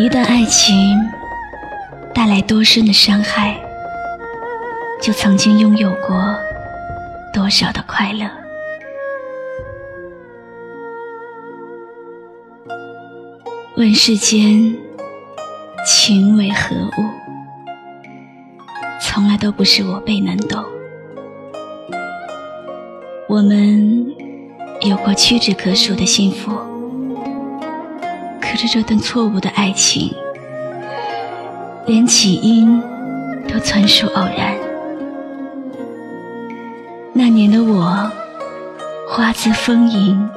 [0.00, 0.98] 一段爱情
[2.14, 3.60] 带来多深的伤害，
[4.98, 6.34] 就曾经拥有过
[7.34, 8.26] 多少的快乐。
[13.76, 14.74] 问世间
[15.86, 17.04] 情为何物，
[19.02, 20.64] 从来都不是我辈能懂。
[23.28, 24.06] 我们
[24.80, 26.69] 有过屈指可数的幸福。
[28.60, 30.14] 是这段错误的爱情，
[31.86, 32.78] 连起因
[33.48, 34.54] 都纯属偶然。
[37.14, 38.12] 那年的我，
[39.08, 40.28] 花姿丰盈，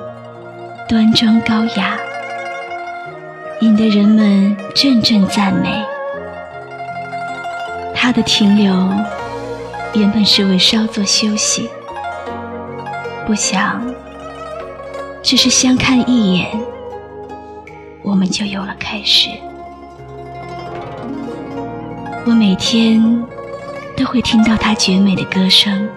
[0.87, 1.97] 端庄高雅，
[3.59, 5.83] 引得人们阵阵赞美。
[7.93, 8.73] 他的停留，
[9.95, 11.69] 原本是为稍作休息，
[13.27, 13.85] 不想，
[15.21, 16.47] 只是相看一眼。
[18.03, 19.29] 我们就有了开始。
[22.25, 23.01] 我每天
[23.97, 25.89] 都会听到他绝美的歌声，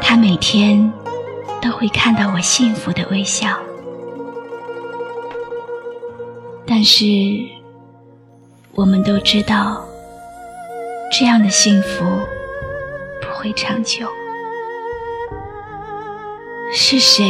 [0.00, 0.92] 他每天
[1.60, 3.48] 都会看到我幸福的微笑。
[6.66, 7.04] 但是，
[8.74, 9.82] 我们都知道，
[11.10, 12.04] 这样的幸福
[13.20, 14.06] 不会长久。
[16.72, 17.24] 是谁？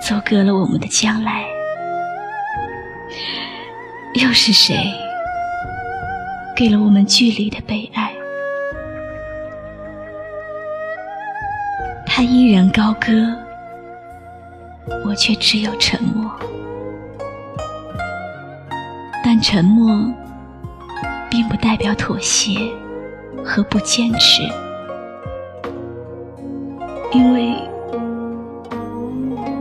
[0.00, 1.44] 阻隔了我们的将来，
[4.14, 4.76] 又是谁
[6.56, 8.10] 给了我们距离的悲哀？
[12.06, 13.36] 他依然高歌，
[15.04, 16.30] 我却只有沉默。
[19.22, 20.10] 但沉默
[21.30, 22.58] 并不代表妥协
[23.44, 24.42] 和不坚持，
[27.12, 27.47] 因为。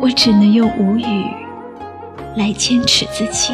[0.08, 1.28] 我只能用无语
[2.38, 3.54] 来坚持自己。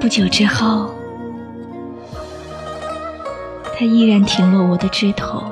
[0.00, 0.94] 不久之后，
[3.76, 5.42] 他依然停落我的枝头，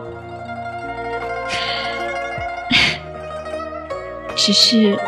[4.34, 4.98] 只是，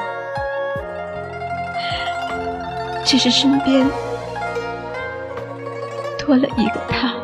[3.03, 3.89] 只是身边
[6.19, 7.15] 多了一个他。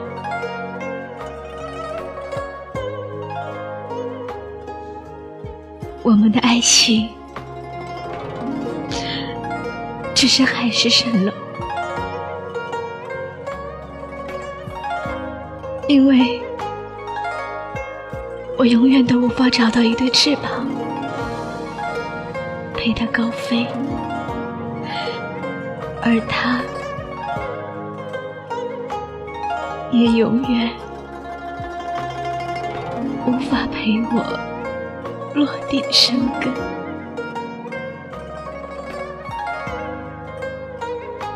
[6.03, 7.09] 我们的爱情。
[10.15, 11.33] 只是海市蜃楼，
[15.87, 16.43] 因为
[18.57, 20.67] 我永远都无法找到一对翅膀
[22.75, 23.65] 陪他高飞，
[26.03, 26.61] 而他
[29.93, 30.73] 也永远
[33.25, 34.58] 无法陪我。
[35.39, 36.53] 落地生根，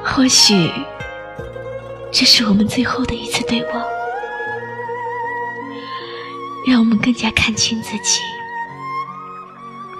[0.02, 0.68] 或许
[2.10, 3.86] 这是我们最后的一次对望，
[6.66, 8.18] 让我们更加看清自己，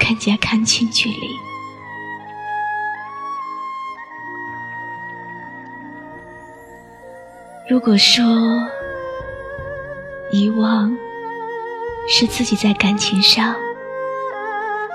[0.01, 1.37] 更加看清距离。
[7.71, 8.25] 如果说
[10.33, 10.93] 遗忘
[12.09, 13.55] 是自己在感情上。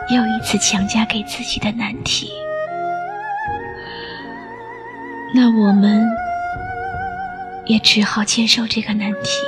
[0.09, 2.31] 又一次强加给自己的难题，
[5.35, 6.07] 那我们
[7.65, 9.41] 也只好接受这个难题。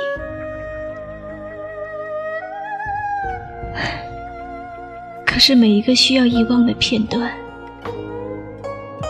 [5.24, 7.32] 可是每一个需要遗忘的片段，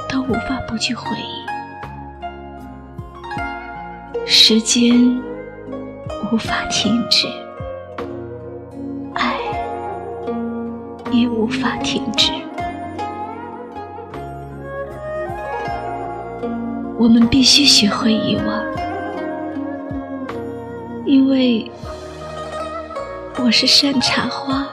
[0.08, 1.40] 都无法不去回忆。
[4.24, 5.20] 时间
[6.30, 7.26] 无法停止。
[11.10, 12.32] 也无法停止。
[16.98, 18.62] 我们必须学会遗忘，
[21.06, 21.70] 因为
[23.42, 24.66] 我是山茶花，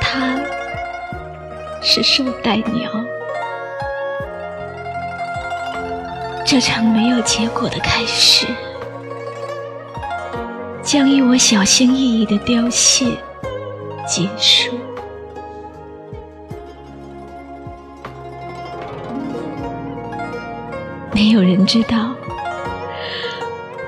[0.00, 0.40] 他
[1.82, 2.90] 是树袋鸟。
[6.46, 8.46] 这场没有结果的开始，
[10.80, 13.06] 将以我小心翼翼的凋谢
[14.06, 14.78] 结束。
[21.12, 22.14] 没有人知道，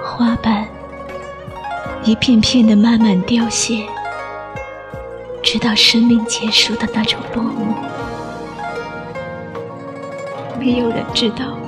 [0.05, 0.67] 花瓣
[2.05, 3.85] 一片片的慢慢凋谢，
[5.43, 7.75] 直到生命结束的那种落寞。
[10.59, 11.59] 没有人知道。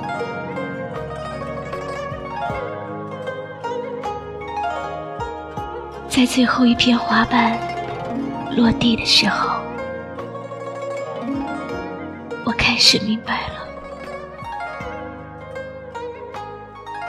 [6.07, 7.57] 在最后一片花瓣
[8.59, 9.61] 落地的时候，
[12.45, 13.65] 我开始明白了，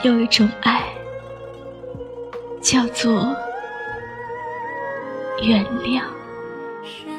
[0.05, 0.85] 有一种爱
[2.62, 3.35] 叫做
[5.43, 6.02] 原谅。
[6.85, 7.12] 山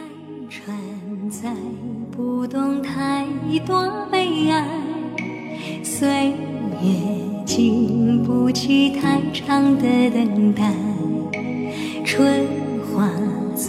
[0.50, 1.54] 川在
[2.16, 3.28] 不动太
[3.68, 4.66] 多悲哀，
[5.84, 6.30] 岁
[6.82, 6.88] 月
[7.46, 10.72] 经不起太长的等待。
[12.06, 12.46] 春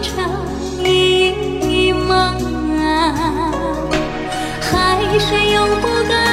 [0.00, 0.30] 长
[0.84, 2.14] 一梦
[2.80, 3.50] 啊，
[4.60, 6.27] 海水永不干。